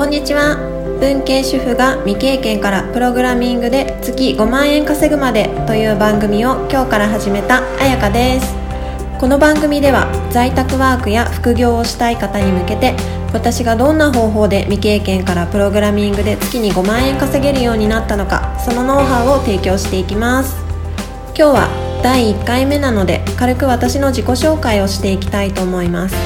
[0.00, 0.56] こんにちは。
[0.98, 8.54] 文系主婦が未経験からプログラミングで月5万円稼ぐまでという番組を今日から始めたあやかです。
[9.18, 12.94] この番組では在宅ワークや副業をしたい方に向けて
[13.34, 20.56] 私がどんな方法で未経験からプログラミングで月に5万円稼げるようになったのかそのノウハウを提供していきます。
[21.36, 26.16] 今日は第1回目なので軽く私の自己紹介をしていきたいと思います。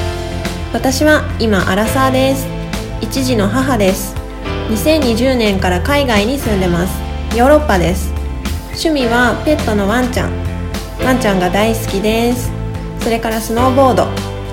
[0.71, 2.54] 私は今アラサーです。
[3.05, 4.15] 一児の母です。
[4.69, 6.99] 2020年から海外に住んでます。
[7.37, 8.11] ヨーロッパです。
[8.69, 10.31] 趣味はペットのワンちゃん。
[11.05, 12.51] ワンちゃんが大好きです。
[12.99, 14.07] それからスノーボード。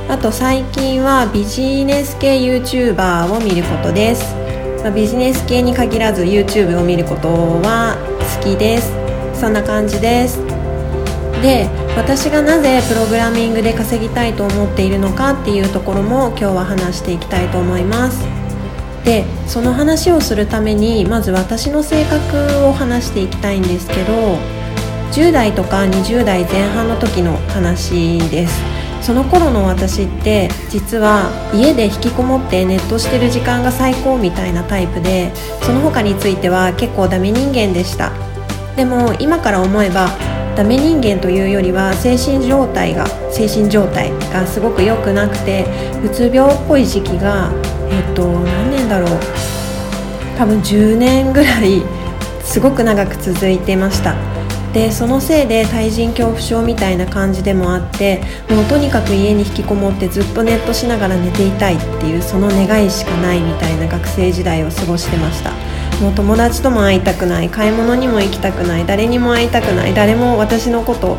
[0.08, 4.34] あと最近はビジネス系 YouTuber を見ることです、
[4.82, 7.96] まあ、ビジネス系に限らず YouTube を見ることは
[8.36, 8.92] 好きです。
[9.32, 10.38] そんな感じです。
[11.40, 18.31] で私がなぜプログラミングで稼ぎたいと思っているのかっていうところも今日は話していきたいと思います。
[19.04, 24.38] でその話をするためにまず私の性格を話していきたいんですけど
[25.12, 28.82] 10代とか20代前半の時の話です。
[29.02, 35.32] その頃の私って実は家で引きこもってネットしてる時間が最高みたいなタイプで
[35.62, 38.12] その他については結構ダメ人間でした。
[38.76, 40.08] でも今から思えば
[40.56, 45.66] ダメ人間というよりは精神状態が精神状態がすごく良くなくて
[46.04, 47.50] うつ病っぽい時期が
[47.90, 48.22] えっと
[48.92, 49.18] だろう。
[50.36, 51.82] 多分10年ぐらい
[52.44, 54.14] すごく長く続いてました。
[54.74, 65.52] でそのせいで対人恐怖症みたいな感じでもあってもうとにかく家に引きこもってずっとネットしながら寝ていたいっていうその願いしかないみたいな学生時代を過ごしてました。
[66.00, 71.16] もう友達とも会いたくない買い物にも行きたくない誰にも会いたくない誰も私のこと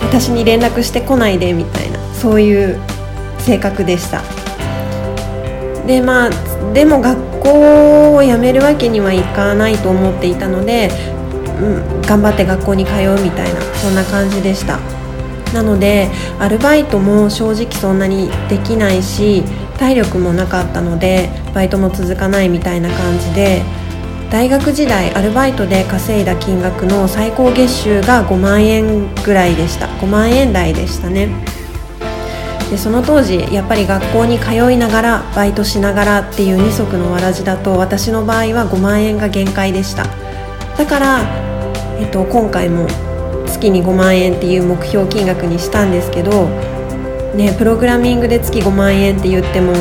[0.00, 2.78] 私に連絡してこないでみたいなそういう
[3.40, 4.22] 性格でした。
[5.86, 10.90] でまあでも学校を辞めるわけにはいかないと思っていたので、
[11.60, 14.78] うん、頑張って学校に通うみたいなそんな感じでした。
[15.52, 16.10] なので
[16.40, 19.44] アルバイトも正直そんなにできないし
[19.78, 23.62] 体力もなかったのでバイトも続かないみたいな感じで
[24.30, 29.86] 大学時代アルバイトで稼いだ金額の最高月収が5万円ぐらいでした。
[29.86, 31.28] 5万円台でしたね。
[32.70, 40.04] でその当時やっぱり学校に通いながらバイトしながらっていう二足のわらじだと私の場合は5万円が限界でした。
[40.76, 41.20] だから、
[42.00, 42.86] えっと、今回も
[43.46, 46.48] 月に5万円っていう目標金額にしたんですけど
[47.34, 49.72] ね、プログラミングで月5万円って言っても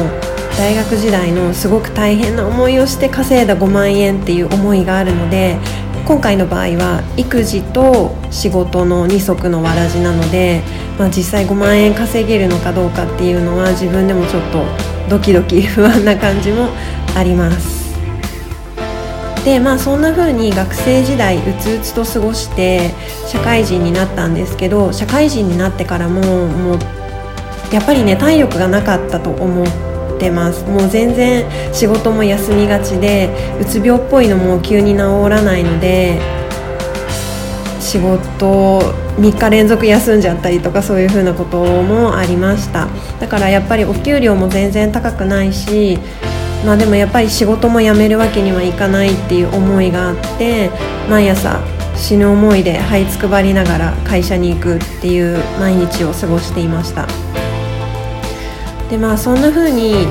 [0.58, 5.58] 大学時代のすごく大変な思いをして稼いだ5万円っていう思いがあるので
[6.06, 10.62] 今回の場合は育児と仕事の二足のわらじなので、
[10.98, 14.64] まあ、実際5万円稼げるのかどうかっていうのは自分でもちょっと
[15.10, 16.70] ドキドキ不安な感じも
[17.16, 17.84] あります。
[19.44, 22.92] でまあそんな風に学生時代うつうつと過ごして
[23.28, 26.80] 社会人になったんですけど社会人になってからももう
[27.74, 29.68] やっぱりね体力がなかったと思っ
[30.20, 30.64] てます。
[30.66, 31.44] もう全然
[31.74, 35.00] 仕事も休みがちでうつ病っぽいのも急に治
[35.30, 36.22] らないので
[37.82, 42.88] 仕事3日連続休んじゃったりとかそういう風なこともありました。
[43.20, 46.00] だからやっぱりお給料も全然高くないし
[46.66, 50.70] まあでもやっぱり仕事も辞めるわけにはいかないっていう思いがあって
[51.10, 51.60] 毎朝
[51.96, 57.08] 死ぬ思いで這いつくばりながら会社に行くっていう毎日を過ごしていました。
[58.90, 60.08] でまあそんな風に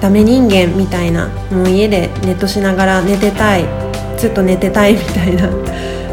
[0.00, 3.64] ダメ人間みたいなもう家でネットしながら寝てたい
[4.16, 5.50] ずっと寝てたいみたいな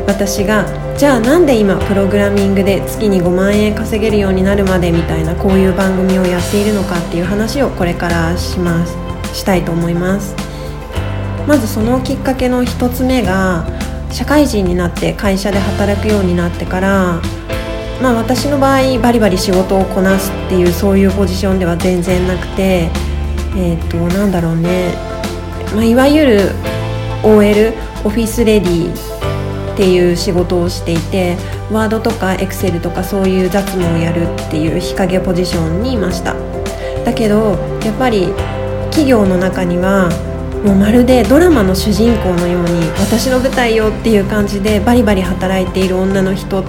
[0.07, 0.65] 私が
[0.97, 8.95] じゃあなんで今プログラミングで月に5万円稼げるようになるまでみたいなこういう番組をやっているのかっていう話をこれからします。
[9.33, 10.35] したいと思います。
[11.47, 13.65] まずそのきっかけの一つ目が
[14.11, 17.21] 社会人になって会社で働くようになってから
[18.01, 22.89] まあ、私の場合バリバリ仕事をこなすっていうそういうポジションでは全然なくて
[23.55, 24.93] えっ、ー、となんだろうね、
[25.73, 26.39] まあ、いわゆる
[27.23, 29.14] OL オフィスレディ
[29.75, 31.35] っていう仕事をしていて
[31.69, 36.33] ワードとかエクセルとかそういう雑務をやるっていう日陰ポジションにいました。
[37.03, 38.29] だけどやっぱり
[38.89, 40.09] 企業の中には
[40.63, 46.63] もうまるでドラマの主人公のように私の舞台よっていう感じでバリバリ働いている女の人っ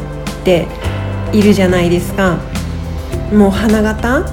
[0.45, 0.67] て
[1.33, 2.39] いるじゃないですか。
[3.33, 4.25] もう花形？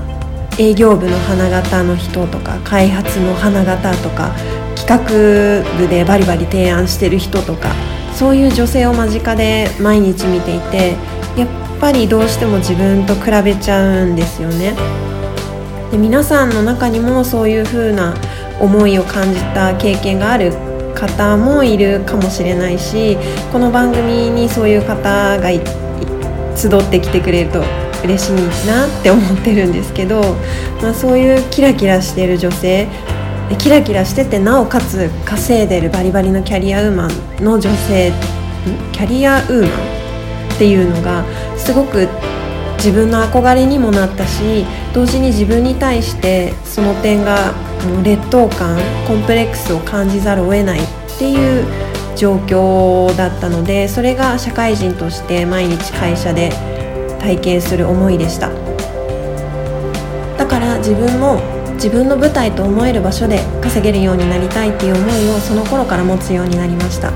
[0.60, 4.31] 営業部の花形の人とか開発の花形とか
[4.75, 7.70] 企画部でバリバリ提案してる人とか
[8.15, 10.95] そういう女性を間近で毎日見ていて
[11.38, 14.74] やっぱりどうしても自分と比べちゃうんですよね。
[15.92, 18.15] で皆さんの中にもそういう風な
[18.60, 20.51] 思いを感じた経験がある
[20.95, 23.18] 方もいるかもしれないし
[23.51, 25.50] この番組にそういう方が
[26.56, 27.62] 集ってきてくれると
[28.04, 28.33] 嬉しい
[28.68, 30.21] なって思ってるんですけど、
[30.81, 32.88] まあ、そういうキラキラしてる女性
[33.60, 38.12] キラキラしててなおかつ稼いでるバリバリのキャリアウーマンの女性
[38.92, 41.24] キャリアウーマンっていうのが
[41.57, 42.07] すごく
[42.78, 47.54] 自分の憧れにもなったし同時に自分に対してその点が
[48.04, 50.84] 劣等感コンプレックスを感じざるを得ないっ
[51.18, 51.66] ていう
[52.16, 56.51] 状況だったのでそれが社会人として毎日会社で
[57.19, 58.50] 体験する思いでした。
[60.38, 61.52] だから自分も
[61.83, 67.12] 自分の舞台と思える場所で稼げるようになりたいっていう思いをその頃から持つようになりました。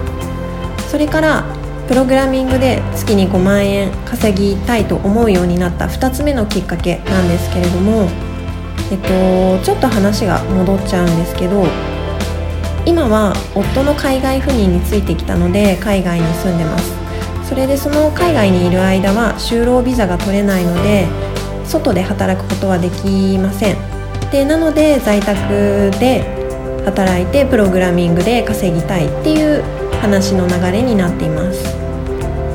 [0.92, 1.46] それから
[1.88, 8.10] プログラミングで月に5万円稼ぎたいと思うようになった2つ目のきっかけなんですけれども
[8.92, 11.66] えっとちょっと話が戻っちゃうんですけど
[12.86, 16.92] 今は夫の海外赴任についてきたので海外に住んでます。
[17.48, 21.08] それでその海外にいる間は就労ビザが取れないので
[21.64, 23.97] 外で働くことはできません
[24.32, 26.24] でなので在宅で
[26.86, 29.64] 働いてプログラミングで稼ぎたいっていう
[30.02, 31.64] 話の流れになっています。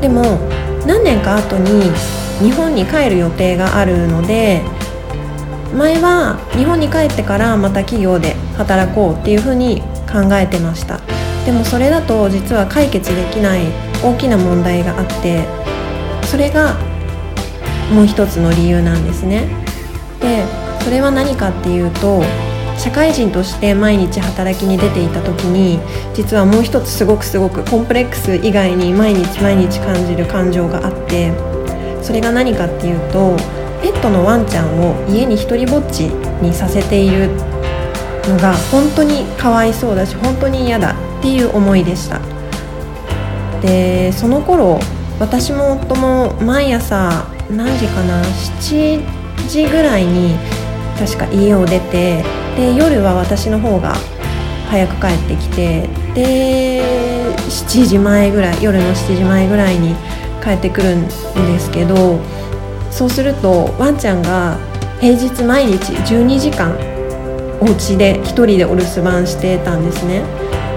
[0.01, 0.39] でも
[0.87, 1.91] 何年か後に
[2.41, 4.63] 日本に帰る予定があるので
[5.77, 9.81] 前は日本に帰ってからまた企業で働こうっていうふうに
[10.11, 11.01] 考えてました。
[11.47, 13.63] でもそれだと実は解決できない
[14.05, 15.45] 大きな問題があって
[16.25, 16.77] それが
[17.93, 19.49] もう一つの理由なんですね。
[20.21, 20.45] で
[20.85, 22.23] それは何かっていうと
[22.79, 25.79] 社会人として毎日働きに出ていた時に
[26.15, 31.33] 実はもう一つすごくすごくコンプレックス以外に毎日毎日感じる感情があって
[32.03, 33.37] それが何かっていうと
[33.83, 36.01] ペットのワンちゃんを家に一りぼっち
[36.43, 37.29] にさせている
[38.29, 42.21] のが本当にかわいそうだし本当に嫌だっていう思いでした。
[43.61, 44.81] でその頃
[45.21, 49.01] 私も夫も毎朝何時かな7
[49.49, 50.37] 時ぐらいに
[51.03, 52.23] 確か家を出て
[52.55, 53.97] で夜は私の方が
[54.71, 59.97] 早く帰ってきてで7時前ぐらい夜の7時前ぐらいに
[60.41, 61.11] 帰ってくるんで
[61.59, 62.21] すけど
[62.93, 64.57] そうするとワンちゃんが
[65.01, 66.71] 平日毎日12時間
[67.61, 70.23] お家で1人でお留守番してたんですね。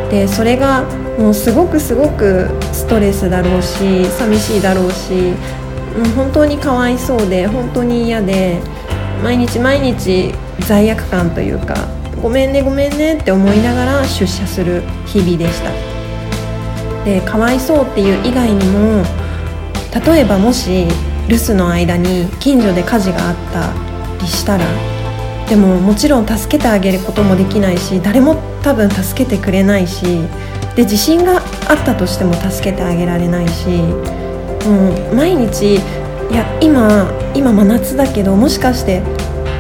[0.09, 0.83] でそれが
[1.19, 8.59] もうすごくすごくストレスだろうし寂しいだろうしもう本当にかわいそうで本当に嫌で
[9.25, 10.31] 毎日毎日
[10.67, 11.73] 罪悪感というか
[12.21, 15.71] ごめんねごめんねって思いながら出社する日々でした。
[17.03, 19.03] でかわいそうっていう以外にも
[20.05, 20.85] 例えばもし
[21.27, 23.73] 留守の間に近所で火事があった
[24.21, 24.65] りしたら
[25.49, 30.05] でももちろん助けてあげることもできないし誰も多分助けてくれないし
[30.75, 31.37] で地震が
[31.67, 33.67] あったとしても助けてあげられないし
[34.67, 35.79] もう毎日
[36.35, 39.01] いや今今真夏だけどもしかして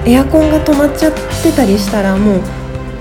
[0.05, 2.41] エアコンが止まっちゃってたりしたらもう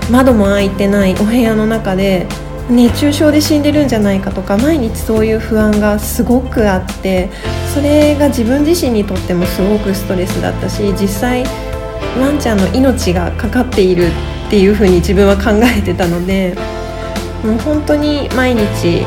[0.09, 2.25] 窓も開いてないお部屋の中で
[2.69, 7.29] 熱中症で死んでるんじゃないかとか毎日そういう不安がすごくあって
[7.73, 11.43] それが自分自身にとってもすごくストレスだったし実際
[12.17, 14.05] ワンちゃんの命がかかっている
[14.47, 16.55] っていうふうに自分は考えてたので
[17.43, 19.05] もう本当に毎日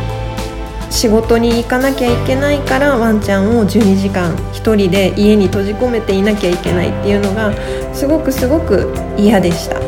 [0.91, 7.53] 仕事に行かなきゃいけないからワンちゃんを12時間1人で家に閉じ込めていなきゃいけないっていうのが
[7.95, 9.79] すごくすごく嫌でした。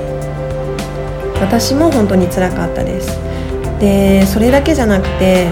[1.40, 3.19] 私も本当につらかったです。
[3.80, 5.49] でそれだけじゃなくて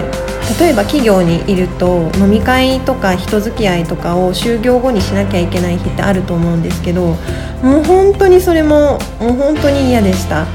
[0.59, 7.15] 例えば企業にいると飲み会とか人付き合いとかを就業後にしなきゃいけない日ってあると思うんですけど
[7.61, 10.45] もう本当にそれももう本当に嫌でした。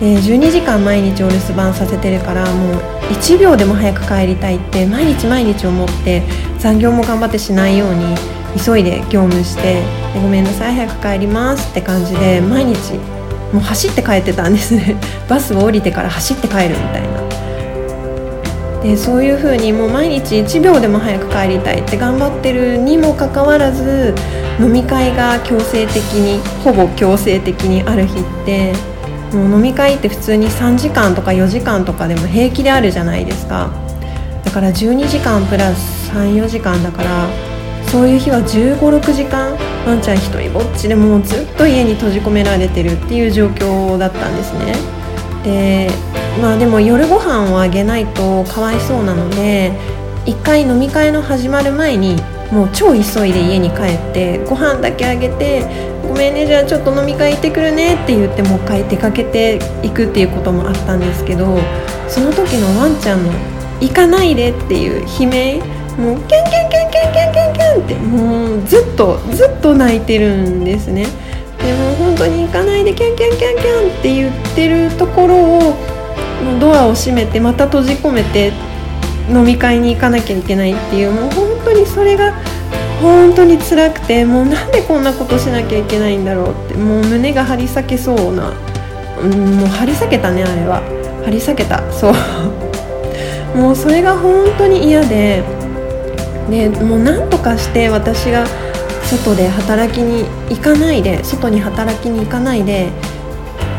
[0.00, 2.76] で12時間毎日お留守番させてるからもう
[3.14, 6.22] 1秒でも早く帰りたいって毎日毎日思って
[6.58, 8.14] 残業も頑張ってしないように
[8.64, 9.82] 急いで業務して
[10.14, 12.94] でごめんなさい早く帰りますって感じで毎日
[13.52, 14.96] もう走って帰ってたんですね。
[15.28, 17.08] バスを降りてから走って帰るみたいな。
[18.82, 24.14] でそういう風にもう毎日1秒でも早く帰りたいって頑張ってるにもかかわらず
[24.60, 28.72] 飲み会が強制的にほぼ強制的にある日って
[29.32, 33.70] もう飲み会って普通に3時間とか4時間とかでも平気であるじゃないですか。
[34.44, 37.28] だから12時間プラス34時間だから
[37.88, 39.56] そういう日は1 5 6時間
[39.86, 44.74] ワンちゃん一人ぼっちでもうずっと家に閉じ込められてるっていう状況だったんですね。
[45.44, 45.90] で
[46.40, 49.72] まあでも夜ご飯をあげないとかわいそうなので
[50.24, 52.16] 一回飲み会の始まる前に
[52.52, 55.64] もう超急いで家に帰ってご飯だけあげて
[56.08, 61.58] 「ごめんねじゃあちょっと飲み会行ってくるね」って言ってもう一回出かけていくっていうこともあったんですけど
[62.08, 63.32] その時のワンちゃんの
[63.80, 65.60] 「行かないで」っていう悲鳴
[65.98, 71.06] もうキャンキャンキャンキャンキャンキャンキャンってもうずっとずっと泣いてるんですね。
[71.58, 75.74] でも本当に行かないでキャンキャンキャンキャンって言ってるところを
[76.60, 78.52] ドアを閉めてまた閉じ込めて
[79.30, 82.32] 飲み会に行かなきゃいけないっていうもう本当にそれが
[83.00, 88.52] 本当に辛くてもうなんでこんなことしなきゃいけないんだろうってもう胸が張り裂けそうな、
[89.22, 90.82] うん、もう張り裂けたねあれは。
[91.24, 91.80] 張り裂けた。
[91.92, 92.12] そう。
[93.56, 95.42] もうそれが本当に嫌で
[96.50, 98.44] でもうなんとかして私が
[99.04, 102.88] 外で働きに行かないで外に働きに行かないで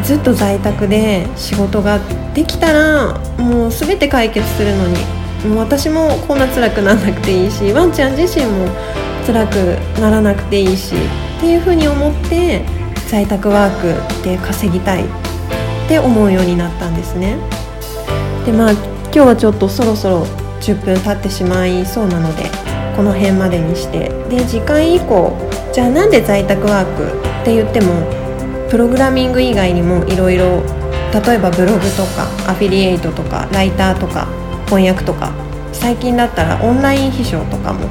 [0.03, 1.99] ずっと在宅で仕事が
[2.33, 5.18] できたらもう全て解決するのに。
[5.48, 8.67] もう私もこんな辛くならなくていいしワンちゃん自身も
[9.25, 9.55] 辛く
[10.00, 10.96] ならなくていいし
[11.38, 12.65] っていうふうに思って
[13.10, 15.08] 在宅ワークで稼ぎたいっ
[15.88, 17.38] て思うようになったんですね。
[18.46, 20.24] でまあ今日はちょっとそろそろ
[20.62, 22.43] 10分経ってしまいそうなので
[22.96, 24.12] この辺までにして。
[24.29, 25.36] で次回以降
[25.74, 27.03] じゃあなんで在宅ワーク
[27.41, 28.08] って言っても
[28.69, 30.63] プログラミング以外にもいろいろ
[31.12, 34.27] 例えばブログとかアフィリエイトとかライターとか
[34.69, 35.33] 翻訳とか
[35.73, 37.88] 最近だったらオンライン秘書とかも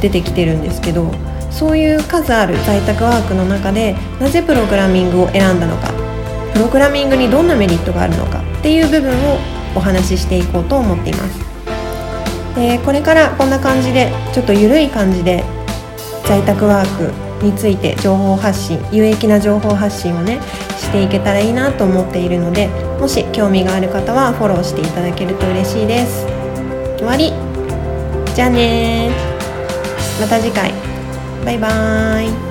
[0.00, 1.10] 出てきてるんですけど
[1.50, 5.92] そういう数ある在宅ワークの中でなぜプログラミングを選んだのか
[6.52, 9.38] プログラミングにどんなメリットがあるのかっていう部分を
[9.74, 11.48] お話ししていこうと思っています。
[12.54, 15.44] でこれからこんな感じでちょっと緩い感じで
[16.24, 20.40] 在宅ワークについて情報発信有益な情報発信をね
[20.76, 22.68] していけたらいいなと思っているので
[22.98, 26.26] もし興味がある方はフォローしていただけると嬉しいです。
[26.98, 27.32] 終わり。
[28.34, 29.10] じゃあね
[30.20, 30.72] また次回。
[31.44, 32.47] バイバーイ。